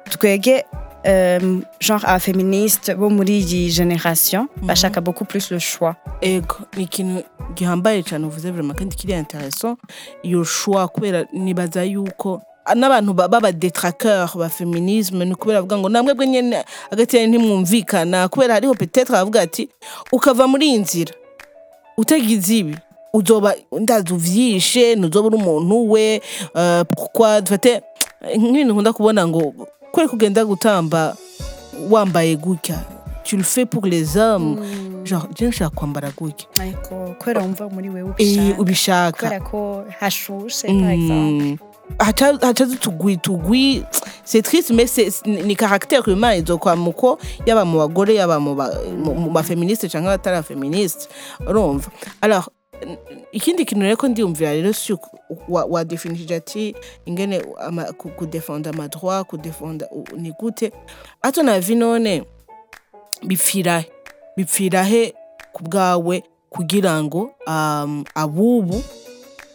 twege 0.09 0.65
um, 1.05 1.63
genre 1.79 2.07
abafeministe 2.07 2.95
bo 2.95 3.09
muri 3.09 3.39
iyi 3.39 3.69
generation 3.71 4.47
bashaka 4.61 5.01
beaucoup 5.01 5.27
plus 5.29 5.51
le 5.51 5.59
choix. 5.59 5.95
Ego 6.21 6.55
ni 6.77 6.83
ikintu 6.83 7.23
gihambaye 7.55 8.03
cyane 8.03 8.25
uvuze 8.25 8.51
vraiment 8.51 8.77
kandi 8.77 8.95
kiri 8.95 9.13
intéressant. 9.13 9.77
Iyo 10.23 10.43
choix 10.45 10.87
kubera 10.91 11.25
nibaza 11.33 11.83
yuko 11.83 12.41
n'abantu 12.75 13.13
ba- 13.13 13.27
b'abadetraqueur 13.27 14.29
ba 14.37 14.49
feminisme 14.49 15.25
ni 15.25 15.35
kubera 15.35 15.59
bavuga 15.61 15.77
ngo 15.77 15.89
namwe 15.89 16.13
bwe 16.13 16.27
nyene 16.27 16.65
hagati 16.89 17.17
yanyu 17.17 17.39
ntimwumvikana 17.39 18.27
kubera 18.29 18.53
hariho 18.53 18.73
peut-être 18.73 19.11
bavuga 19.11 19.41
ati 19.41 19.69
ukava 20.11 20.47
muri 20.47 20.67
iyi 20.67 20.77
nzira 20.77 21.13
utagize 21.97 22.57
ibi 22.57 22.75
uzoba 23.13 23.55
ndazi 23.79 24.13
uvyishe 24.13 24.95
ntuzoba 24.95 25.27
uri 25.27 25.35
umuntu 25.37 25.91
we 25.91 26.21
euh, 26.55 26.83
pourquoi 26.95 27.41
dufate 27.41 27.81
nk'ibintu 28.37 28.73
nkunda 28.73 28.93
kubona 28.93 29.27
ngo 29.27 29.53
kubera 29.91 30.09
kugenda 30.09 30.45
gutamba 30.45 31.15
wambaye 31.89 32.35
gutya 32.35 32.77
tu 33.23 33.37
le 33.37 33.43
fais 33.43 33.65
pour 33.65 33.85
les 33.85 34.17
hommes 34.17 34.57
genre 35.03 35.27
je 35.35 35.45
nshaka 35.47 35.75
kwambara 35.75 36.11
gutya. 36.17 36.47
Kubera 37.19 37.41
wumva 37.41 37.69
muri 37.69 37.89
wewe 37.89 38.13
Eh, 38.17 38.59
ubishaka. 38.59 38.61
ubishaka. 38.61 39.27
Kubera 39.27 39.39
ko 39.39 39.83
hashushe 39.99 40.67
par 40.67 40.91
exemple. 40.91 41.57
Haca 41.99 42.65
tugwi 43.21 43.83
c'est 44.23 44.41
triste 44.41 44.71
mais 44.71 44.85
ni 45.25 45.55
caractère 45.55 46.07
humain 46.07 46.33
izokwama 46.35 46.89
uko 46.89 47.17
yaba 47.45 47.65
mu 47.65 47.77
bagore 47.77 48.15
yaba 48.15 48.39
mu 48.39 48.55
ba- 48.55 48.71
mu- 48.97 49.13
mu 49.15 49.29
bafeministe 49.29 49.89
cyangwa 49.89 50.13
abatari 50.13 50.37
abafeministe 50.37 51.09
urumva 51.47 51.89
ikindi 53.31 53.65
kintu 53.65 53.83
rero 53.83 53.97
ko 53.97 54.07
ndiyumvira 54.07 54.53
rero 54.53 54.73
si 54.73 54.95
wadefinishije 55.49 56.35
ati 56.35 56.75
ingene 57.05 57.41
kudefenda 58.17 58.69
amadroit 58.69 59.25
kudefenda 59.27 59.87
ni 60.17 60.31
gute 60.39 60.71
ato 61.21 61.43
navi 61.43 61.75
none 61.75 62.23
bipfirahe 63.23 63.91
bipfirahe 64.37 65.13
ku 65.53 65.63
bwawe 65.63 66.23
kugira 66.49 67.03
ngo 67.03 67.29
abubu 68.15 68.83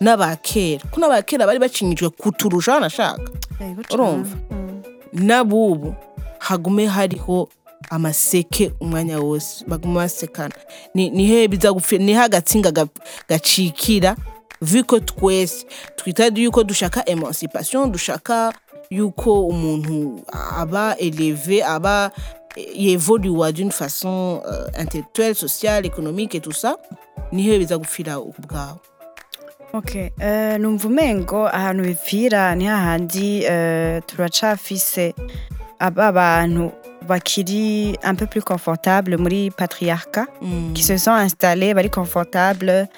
n'abakera 0.01 0.83
ko 0.91 1.01
n'abakera 1.01 1.47
bari 1.47 1.59
bacinyijwe 1.59 2.11
kuturusha 2.11 2.73
banashaka 2.73 3.23
cane. 3.59 3.77
Urumva? 3.95 4.37
Mm. 4.51 4.83
n'abubu 5.13 5.95
hagume 6.39 6.87
hariho 6.87 7.49
amaseke 7.91 8.73
umwanya 8.81 9.21
wose 9.21 9.65
baguma 9.69 10.01
basekana 10.01 10.55
ni 10.95 12.15
agatsinga 12.17 12.71
ga- 12.71 12.89
gacikira 13.29 14.17
vu 14.61 14.85
ko 14.85 15.01
twese 15.01 15.67
twita 15.97 16.27
yuko 16.27 16.65
dushaka 16.65 17.03
emancipation 17.09 17.93
dushaka 17.93 18.53
yuko 18.91 19.47
umuntu 19.47 20.23
aba 20.57 20.97
eleve 20.99 21.63
aba 21.65 22.11
yevoluwa 22.75 23.53
d'une 23.53 23.71
façon 23.71 24.41
euh, 24.47 24.67
intellectuelle 24.79 25.35
sociale 25.35 25.87
économique 25.87 26.35
et 26.35 26.41
tout 26.41 26.53
ça 26.57 26.77
ni 27.33 27.49
he 27.51 27.59
biza 27.59 27.77
gupfira 27.79 28.19
ubwawe 28.21 28.79
Okay, 29.77 30.11
eh, 30.21 30.57
numva 30.59 30.89
umengo 30.89 31.47
ahantu 31.49 31.83
bipfira 31.85 32.55
ni 32.55 32.65
hahandi 32.65 33.45
eh, 33.45 34.01
turacafise. 34.07 35.15
Aba 35.79 36.13
bantu 36.13 36.73
bakiri 37.07 37.97
un 38.05 38.15
peu 38.17 38.27
plus 38.27 38.43
confortable 38.45 39.17
muri 39.19 39.51
patriarcat 39.51 40.27
Mm, 40.41 40.73
qui 40.75 40.83
se 40.83 40.97
sont 40.97 41.13
installés 41.15 41.75
bari 41.75 41.91
confortable 41.91 42.89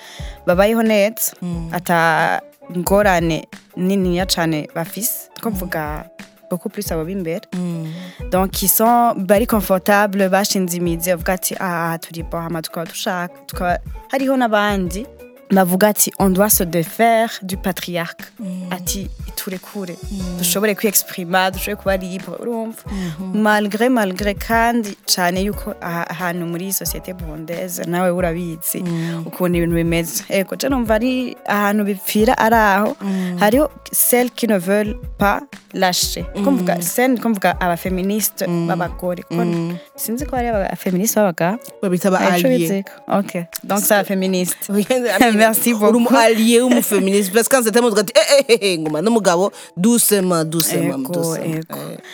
babayeho 0.47 0.83
neza 0.83 1.33
mm, 1.43 1.71
ata 1.75 2.41
ngorane 2.77 3.49
niniya 3.77 4.27
cane 4.27 4.69
bafise. 4.75 5.29
Ko 5.43 5.51
mvuga 5.51 6.05
beaucoup 6.51 6.73
plus 6.73 6.93
abo 6.93 7.05
b'imbere. 7.05 7.41
Mm, 7.57 7.87
donc 8.31 8.51
qui 8.53 8.69
sont 8.69 9.15
bari 9.17 9.47
confortable 9.47 10.29
bashinze 10.29 10.77
imizi 10.77 11.11
bavuga 11.11 11.33
ati 11.33 11.55
aha 11.61 11.99
turi 11.99 12.23
bohama 12.23 12.63
tukaba 12.63 12.87
dushaka 12.87 13.35
tukaba 13.47 13.79
hariho 14.13 14.37
n'abandi 14.37 15.07
ati 15.51 16.13
on 16.19 16.31
doit 16.33 16.51
se 16.51 16.65
défaire 16.65 17.31
du 17.43 17.57
patriarque 17.57 18.23
mm, 18.41 18.71
ati 18.73 19.09
iturekure 19.29 19.97
mm, 20.13 20.39
dushobore 20.39 20.75
kwiexprima 20.75 21.51
dushobore 21.51 21.77
kuba 21.77 21.97
libre 21.97 22.35
urumva. 22.41 22.83
Mhm, 22.87 23.43
malgré 23.43 23.89
malgré 23.89 24.35
kandi 24.35 24.97
cyane 25.07 25.41
yuko 25.43 25.75
aha- 25.81 26.07
ahantu 26.11 26.47
muri 26.47 26.73
société 26.73 27.13
burundaise 27.15 27.85
nawe 27.87 28.11
urabizi 28.11 28.83
mm, 28.83 29.27
ukuntu 29.27 29.57
ibintu 29.57 29.75
bimeze. 29.77 30.25
Ego 30.29 30.57
je 30.57 30.69
numva 30.69 30.95
ari 30.95 31.37
ahantu 31.47 31.85
bipfira 31.85 32.35
ari 32.39 32.55
aho. 32.57 32.97
Hariho 33.41 33.71
celles 33.93 34.31
qui 34.35 34.47
ne 34.47 34.59
veulent 34.59 34.97
pas 35.19 35.41
lâcher 35.75 36.25
ko 36.45 36.51
mvuga 36.51 36.77
celles 36.81 37.21
ko 37.21 37.29
mvuga 37.29 37.57
abafeministe 37.61 38.47
b'abagore 38.47 39.23
ko 39.29 39.35
Mm. 39.45 39.77
sinzi 39.97 40.27
ko 40.27 40.37
hari 40.37 40.49
abafeministe 40.49 41.17
b'abagabo 41.21 41.59
babita 41.83 42.11
ba 42.11 42.19
Arico 42.19 42.49
allié 42.49 42.59
biziko 42.59 42.93
ok 43.09 43.33
donc 43.65 43.81
c'est 43.81 43.95
abafeministe 43.95 44.57
Merci 44.69 45.37
Merci 45.37 45.73
uri 45.75 45.97
umu 45.97 46.05
beaucoup. 46.09 46.17
allié 46.17 46.61
w'umufeministe 46.63 47.33
parce 47.35 47.49
que 47.49 47.57
quand 47.57 47.63
c'était 47.65 47.79
ati 47.81 48.13
eh 48.49 48.57
eh 48.61 48.79
ngoma 48.79 49.03
n'umugabo. 49.03 49.53
Eh, 49.79 51.61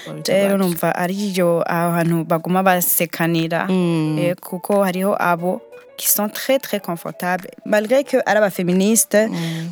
babita 0.07 0.33
rero 0.33 0.57
numva 0.59 0.95
ariyo 0.97 1.63
aho 1.67 1.93
hantu 1.97 2.25
baguma 2.25 2.63
basekanira. 2.63 3.67
Mm. 3.69 4.19
Eh, 4.19 4.35
kuko 4.41 4.83
hariho 4.85 5.15
abo 5.19 5.61
qui 5.97 6.09
sont 6.09 6.29
très 6.29 6.59
très 6.59 6.81
confortables. 6.81 7.49
Malgré 7.65 8.05
que 8.05 8.17
ari 8.27 8.39
abafeministe 8.39 9.17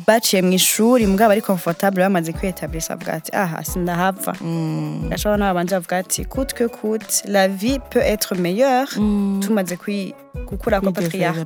baciye 0.07 0.41
mu 0.41 0.53
ishuri 0.53 1.05
mugabo 1.07 1.31
ari 1.31 1.41
confortable 1.41 1.99
bamaze 2.01 2.31
kwietablisha 2.33 2.95
bavuga 2.95 3.13
ati 3.13 3.31
aha 3.33 3.63
sindahava 3.63 4.33
Mm. 4.41 5.09
gashobora 5.09 5.37
n'ababanje 5.37 5.75
bavuga 5.75 5.97
ati 5.97 6.25
coûte 6.25 6.53
que 6.53 6.63
coûte 6.67 7.23
la 7.27 7.47
vie 7.47 7.79
peut 7.91 8.01
être 8.03 8.35
meilleure. 8.35 8.87
Mm. 8.97 9.39
tumaze 9.41 9.75
kwi- 9.75 10.13
gukura 10.49 10.81
ko 10.81 10.91
patriarcat. 10.91 11.45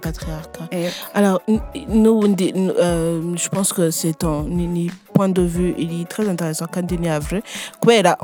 Eh, 0.72 0.90
Alors, 1.14 1.42
n- 1.48 1.60
n'ubundi 1.88 2.52
n- 2.56 2.72
euh, 2.80 3.36
je 3.36 3.50
pense 3.50 3.74
que 3.74 3.92
c'est 3.92 4.24
un 4.24 4.44
ni, 4.48 4.90
point 5.14 5.30
de 5.30 5.42
vue 5.42 5.74
il 5.78 6.02
est 6.02 6.06
très 6.10 6.28
intéressant 6.30 6.68
kandi 6.68 6.98
ni 6.98 7.08
vrai 7.10 7.42
kubera 7.82 8.18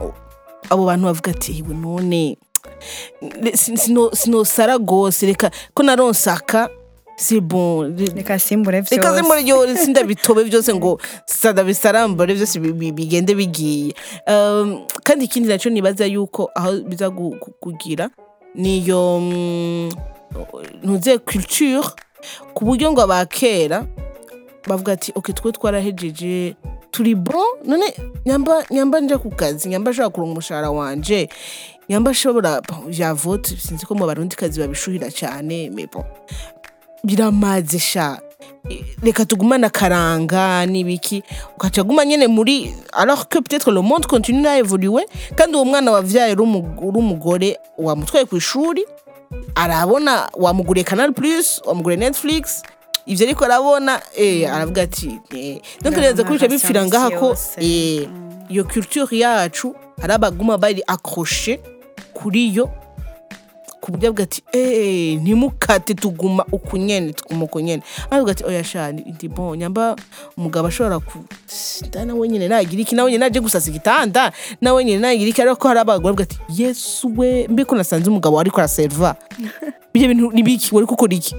abo 0.69 0.85
bantu 0.85 1.03
bavuga 1.05 1.31
ati 1.31 1.51
"Iwe 1.59 1.73
none 1.75 2.37
sinosara 4.13 4.77
gose 4.77 5.25
reka 5.25 5.51
ko 5.73 5.83
naronsaka 5.83 6.69
re- 7.83 8.11
reka 8.15 8.39
simbure 8.39 8.77
reka 8.81 8.89
se 8.89 8.95
vyose. 8.95 9.21
Muri 9.27 9.43
ryo 9.43 9.77
sindabitobe 9.77 10.43
byose 10.43 10.73
ngo 10.73 10.99
bisarambure 11.65 12.33
byose 12.35 12.59
bi- 12.59 12.73
bi- 12.73 12.91
bigende 12.91 13.35
bigiye. 13.35 13.93
Um, 14.27 14.85
kandi 15.03 15.25
ikindi 15.25 15.49
na 15.49 15.57
cyo 15.57 15.69
nibaza 15.69 16.05
yuko 16.05 16.49
aho 16.55 16.79
biza 16.81 17.09
kugira 17.59 18.09
niyo 18.55 19.19
mm, 19.19 19.89
ntuze 20.83 21.17
culture 21.17 21.85
ku 22.53 22.65
buryo 22.65 22.91
ngo 22.91 23.01
abakera 23.01 23.85
bavuga 24.67 24.93
ati 24.93 25.11
ok 25.15 25.33
twe 25.33 25.51
twarahejeje 25.51 26.55
turi 26.91 27.15
bon? 27.15 27.45
None 27.65 27.93
nyamba 28.25 28.63
nyamba 28.71 28.99
nje 28.99 29.17
ku 29.17 29.29
kazi 29.29 29.69
nyamba 29.69 29.91
ashobora 29.91 30.09
kuronka 30.09 30.31
umushahara 30.31 30.69
wanje. 30.71 31.29
Nyamba 31.89 32.11
ashobora 32.11 32.61
javote 32.89 33.57
sinzi 33.57 33.85
ko 33.85 33.95
mu 33.95 34.05
barundi 34.05 34.35
kazi 34.35 34.59
babishuhira 34.59 35.11
cyane 35.11 35.69
bon 35.69 36.03
biramaze 37.03 37.79
sha. 37.79 38.19
Reka 39.03 39.25
tugumane 39.25 39.67
akaranga 39.67 40.65
n'ibiki. 40.65 41.23
Ugaca 41.57 41.81
aguma 41.81 42.05
nyene 42.05 42.27
muri 42.27 42.71
alors 42.93 43.27
que 43.27 43.39
peut-être 43.39 43.71
le 43.71 43.81
monde 43.81 44.05
continue 44.05 44.47
à 44.47 44.57
évoluer 44.59 45.05
kandi 45.35 45.55
uwo 45.55 45.65
mwana 45.65 45.91
wavyaye 45.91 46.31
uri 46.33 46.41
umu- 46.41 46.75
uri 46.81 46.97
umugore 46.97 47.57
wamutwaye 47.77 48.25
ku 48.25 48.37
ishuri 48.37 48.85
arabona 49.55 50.29
wamuguriye 50.33 50.83
canal 50.85 51.11
plus 51.13 51.61
wamuguriye 51.65 51.99
netflix 51.99 52.63
ivyo 53.05 53.25
ariko 53.27 53.45
arabona 53.45 54.01
eh, 54.15 54.53
aravuga 54.53 54.81
ati 54.81 55.19
eh. 55.35 55.59
reza 55.83 56.23
ko 56.23 56.33
bica 56.33 56.47
bipfira 56.47 56.85
ngaha 56.85 57.09
ko 57.19 57.35
eh, 57.57 58.07
iyo 58.49 58.63
culture 58.63 59.17
yacu 59.17 59.75
hari 60.01 60.13
abaguma 60.13 60.57
bari 60.57 60.81
accroché 60.87 61.59
kuri 62.13 62.55
yo 62.55 62.69
ku 63.83 63.91
buryo 63.91 64.07
avuga 64.09 64.23
ati 64.23 64.43
eee 64.55 65.15
ntimukate 65.15 65.93
tuguma 65.93 66.45
uku 66.51 66.77
nyene 66.77 67.13
tuguma 67.13 67.43
uku 67.43 67.59
nyene. 67.59 67.83
Aravuga 68.09 68.31
ati 68.31 68.43
oya 68.45 68.63
sha 68.63 68.91
ndi 68.91 69.27
bon 69.27 69.57
nyamba 69.59 69.95
umugabo 70.37 70.67
ashobora 70.67 70.99
ku 70.99 71.19
da 71.91 72.05
nawe 72.05 72.27
nyene 72.27 72.47
nagira 72.47 72.81
iki? 72.81 72.95
Nawe 72.95 73.11
nyene 73.11 73.25
naje 73.27 73.39
gusasa 73.39 73.69
igitanda? 73.69 74.31
Nawe 74.61 74.83
nyene 74.85 74.99
nagira 74.99 75.29
iki? 75.29 75.41
Ariko 75.41 75.67
hari 75.67 75.79
abagore 75.79 76.03
bavuga 76.15 76.23
ati 76.23 76.37
yesu 76.49 77.11
we 77.17 77.47
mbe 77.47 77.65
ko 77.65 77.75
nasanze 77.75 78.09
umugabo 78.09 78.39
ariko 78.39 78.57
araserva. 78.59 79.15
Ibyo 79.93 80.07
bintu 80.07 80.31
ni 80.31 80.43
biki? 80.43 80.75
Wari 80.75 80.87
gukora 80.87 81.13
iki? 81.13 81.35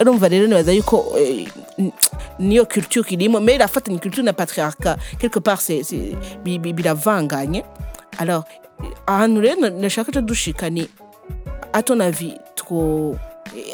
Urumva 0.00 0.28
rero 0.28 0.46
nibaza 0.46 0.72
yuko 0.72 1.18
eh, 1.18 1.48
niyo 2.38 2.64
culture 2.66 3.10
irimo 3.10 3.40
mais 3.40 3.58
irafatanya 3.58 3.98
culture 3.98 4.22
na 4.22 4.32
patriarcat. 4.32 4.98
Quelque 5.18 5.40
part 5.40 5.58
biravanganye. 6.44 7.64
Alors 8.18 8.44
eh, 8.46 8.67
ahantu 9.06 9.40
rero 9.40 9.60
na- 9.60 9.70
nashaka 9.70 10.12
co 10.12 10.20
dushika 10.20 10.70
ni 10.70 10.88
à 11.72 11.82
ton 11.82 12.00
avis 12.00 12.34
trop 12.56 13.16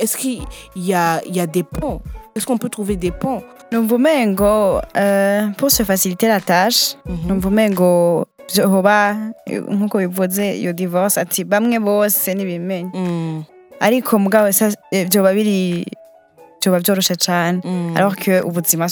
est-ce 0.01 0.17
qu'il 0.17 0.43
y 0.77 0.95
a 0.95 1.21
il 1.27 1.35
y 1.37 1.40
a 1.40 1.47
des 1.47 1.62
ponts? 1.64 2.01
Est-ce 2.37 2.47
qu'on 2.47 2.59
peut 2.59 2.69
trouver 2.69 2.97
des 2.97 3.11
ponts? 3.11 3.43
Numva 3.73 3.97
umengo 3.97 4.81
euh, 4.97 5.49
pour 5.59 5.71
se 5.71 5.83
faciliter 5.85 6.29
la 6.29 6.40
tâche 6.40 6.97
nkuko 9.71 9.99
bivuze 9.99 10.59
iyo 10.61 10.73
divorce 10.73 11.19
ati 11.21 11.45
bamwe 11.45 11.79
bose 11.81 12.35
nibimenye 12.35 12.90
ariko 13.81 14.19
mugabo 14.19 14.53
biri 15.35 15.85
Mm. 17.64 17.97
alors 17.97 18.17
que 18.17 18.40
ubuzima 18.40 18.88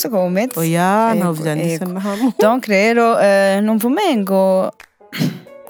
oya 0.56 1.14
na 1.14 2.00
hamwe 2.00 2.32
donc 2.40 2.66
rero 2.66 3.16
euh, 3.20 3.60
numva 3.60 3.88
umengo 3.88 4.70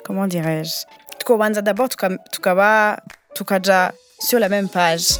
comment 0.04 0.26
dirais-je? 0.26 0.86
Twobanza 1.18 1.62
d'abord 1.62 1.88
tuka- 1.88 2.18
tukaba 2.32 2.96
tukaja 3.34 3.92
sur 4.20 4.38
la 4.40 4.48
même 4.48 4.68
page. 4.68 5.18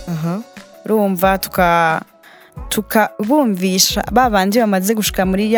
Urumva 0.87 1.39
tuka 1.39 2.01
tukabumvisha 2.69 4.03
ba 4.13 4.31
bandi 4.31 4.59
bamaze 4.59 4.95
gushika 4.95 5.25
muri 5.27 5.53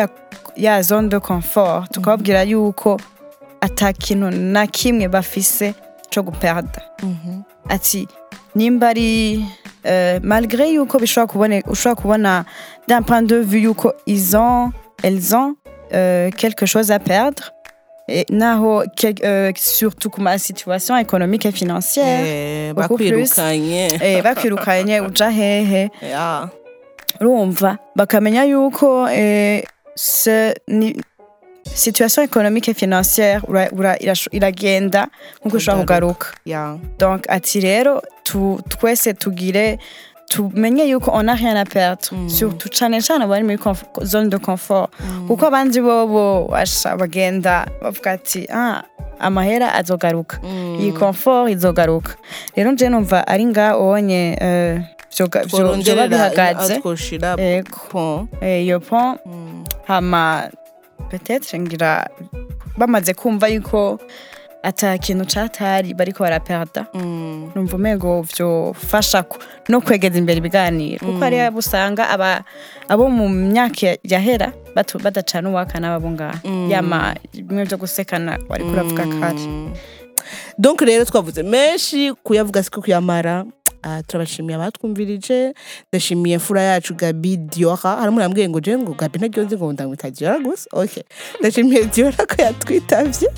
ya, 0.56 0.82
zone 0.82 1.08
de 1.08 1.18
confort. 1.18 1.90
Tukababwira 1.92 2.42
yuko 2.42 3.00
ata 3.60 3.92
kintu 3.92 4.30
na 4.30 4.66
kimwe 4.66 5.08
bafise 5.08 5.74
co 6.14 6.22
guperda. 6.22 6.82
Mhm. 7.02 7.42
ati 7.68 8.06
nimba 8.54 8.88
ari 8.88 9.44
euh, 9.84 10.20
malgré 10.22 10.68
yuko 10.74 10.98
bishobora 10.98 11.26
kubone 11.32 11.62
ushobora 11.66 11.94
kubona 12.02 12.44
d'un 12.88 13.02
point 13.02 13.22
de 13.22 13.36
vue 13.36 13.60
yuko 13.62 13.92
ils 14.06 14.36
ont 14.36 14.70
elles 15.02 15.34
ont 15.34 15.56
euh, 15.94 16.30
quelque 16.30 16.66
chose 16.66 16.90
à 16.90 16.98
perdre 16.98 17.53
et 18.08 18.26
naho 18.30 18.82
euh, 19.24 19.52
surtout 19.56 20.10
ku 20.10 20.20
ma 20.20 20.36
situation 20.38 20.96
économique 20.98 21.46
et 21.46 21.52
financière 21.52 22.20
Eh, 22.26 22.72
beaucoup 22.74 22.96
plus. 22.96 23.10
bakwirukanye 23.10 23.88
eh, 24.02 24.22
bakwirukanye 24.22 25.00
uja 25.00 25.30
hehe 25.30 25.90
Yeah. 26.02 26.48
urumva 27.20 27.78
bakamenya 27.96 28.44
yuko 28.44 29.08
eh, 29.08 29.64
se 29.94 30.54
ni 30.68 30.96
situation 31.74 32.22
économique 32.22 32.68
et 32.68 32.74
financière 32.74 33.40
ura- 33.48 33.70
ura- 33.72 33.96
iragenda 34.32 35.06
nkuko 35.40 35.56
ushobora 35.56 35.80
kugaruka 35.82 36.26
yeah. 36.44 36.76
donc 36.98 37.24
ati 37.28 37.60
rero 37.60 38.02
tu, 38.24 38.58
twese 38.68 39.14
tugire 39.14 39.78
tumenye 40.30 40.84
yuko 40.88 41.10
on 41.12 41.28
a 41.28 41.34
rien 41.34 41.56
à 41.56 41.64
perdre. 41.64 42.28
Surtout 42.28 42.68
cane 42.70 43.00
cane 43.00 43.26
bari 43.26 43.42
muri 43.42 43.58
zone 44.02 44.28
de 44.30 44.36
confort. 44.38 44.88
Kuko 45.28 45.46
abandi 45.46 45.80
bobo 45.80 46.48
basha 46.50 46.96
bagenda 46.96 47.66
bavuga 47.82 48.12
ati 48.12 48.46
ah, 48.52 48.82
amahera 49.20 49.72
azogaruka. 49.74 50.38
Iyi 50.80 50.92
confort 50.92 51.50
izogaruka. 51.50 52.14
Rero 52.56 52.72
nje 52.72 52.88
numva 52.88 53.26
ari 53.26 53.44
nga 53.46 53.76
onye 53.76 54.36
vyoga- 55.16 55.44
vyo- 55.44 55.76
vyoba 55.82 56.08
bihagaze 56.08 56.80
twoshira 56.80 57.36
Ego. 57.38 57.78
pont 57.90 58.28
Eh, 58.42 58.64
iyo 58.64 58.80
pont 58.80 59.18
hama 59.86 60.48
peut-être 61.10 61.54
ngira 61.60 62.08
bamaze 62.76 63.14
kumva 63.14 63.48
yuko 63.48 64.00
ata 64.64 64.98
kintu 64.98 65.24
catari 65.26 65.94
bariko 65.94 66.24
baraperda 66.24 66.86
Mm. 66.94 67.50
numva 67.54 67.76
umengo 67.76 68.22
vyofasha 68.22 69.24
no 69.68 69.80
kwegeza 69.80 70.18
imbere 70.18 70.38
ibiganiro. 70.38 70.98
Kuko 71.06 71.18
hariya 71.20 71.52
usanga 71.52 72.08
aba 72.10 72.44
abo 72.88 73.08
mu 73.10 73.28
myaka 73.28 73.96
yahera 74.02 74.52
batu- 74.74 74.98
badacana 74.98 75.50
uwaka 75.50 75.78
n'ababo 75.80 76.10
ngaha. 76.10 76.40
Yama 76.68 77.14
bimwe 77.34 77.64
vyo 77.64 77.76
gusekana 77.78 78.38
wariko 78.48 78.70
uravuga 78.70 79.04
kare. 79.20 79.44
Donc 80.58 80.80
rero 80.80 81.04
twavuze 81.04 81.42
menshi 81.42 82.12
kuyavuga 82.24 82.62
siko 82.62 82.80
kuyamara. 82.80 83.44
Turabashimiye 84.06 84.56
abatwumvirije 84.56 85.54
ndashimiye 85.92 86.36
mfura 86.36 86.62
yacu 86.62 86.94
gabi 86.94 87.36
diora. 87.36 87.96
Hari 87.96 88.08
umuntu 88.08 88.22
yambwiye 88.22 88.48
ngo 88.48 88.60
je 88.60 88.78
ngo 88.78 88.92
gabi 88.94 89.18
ntaryo 89.18 89.44
nzi 89.44 89.56
ngo 89.56 89.72
ndamwita 89.72 90.10
diora 90.10 90.38
gusa? 90.38 90.66
Okay 90.72 91.02
ndashimiye 91.40 91.84
diora 91.84 92.26
ko 92.26 92.34
yatwitavye 92.42 93.28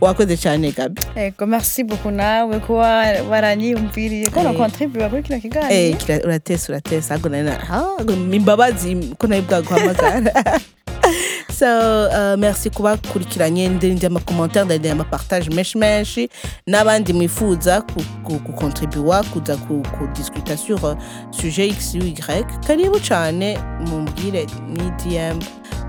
wakoze 0.00 0.36
cyane 0.36 0.72
gabi. 0.72 1.00
Ego 1.16 1.46
merci 1.46 1.84
beaucoup 1.84 2.12
nawe 2.12 2.60
kuba 2.60 3.08
waranyiyumviriye 3.30 4.28
ko 4.30 4.40
Eh. 4.40 4.44
nakontribuye 4.44 5.08
kuri 5.08 5.22
kino 5.22 5.36
Eh, 5.70 5.96
kiganiro 5.96 6.28
uratesa 6.28 6.72
uratesa 6.72 7.14
ahubwo 7.14 7.28
na- 7.28 7.60
ah, 7.72 7.96
imbabazi 8.32 8.96
ko 9.18 9.26
nawe 9.26 9.42
bwaguhamagara. 9.42 10.60
so 11.58 11.66
uh, 12.06 12.36
merci 12.38 12.70
kubakurikiranye 12.70 13.68
ndende 13.68 14.06
amakommentaire 14.06 14.64
ndende 14.64 14.90
amapartage 14.90 15.50
menshi 15.50 15.78
menshi 15.78 16.28
n'abandi 16.66 17.12
mwifuza 17.12 17.82
gukontribuwa 18.24 19.22
kuza 19.22 19.56
ku- 19.56 19.82
kudiscuta 19.98 20.56
sur 20.56 20.84
uh, 20.84 20.94
sujet 21.30 21.70
x 21.72 21.94
ou 21.94 22.06
y. 22.06 22.44
Karibu 22.66 23.00
cyane 23.00 23.58
mumbwire 23.86 24.46
ni 24.68 24.90
dm 25.04 25.38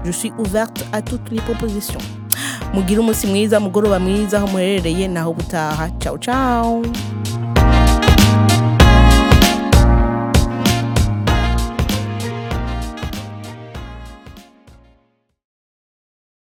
je 0.06 0.12
suis 0.12 0.34
ouverte 0.40 0.84
à 0.92 1.02
toutes 1.02 1.32
les 1.32 1.42
propositions. 1.42 2.02
Mugire 2.74 3.00
umunsi 3.00 3.28
mwiza 3.28 3.60
mugoroba 3.60 4.00
mwiza 4.00 4.38
aho 4.38 4.48
muherereye 4.48 5.08
naho 5.08 5.34
gutaha. 5.34 5.90
Ciao 6.00 6.18
ciao 6.18 6.82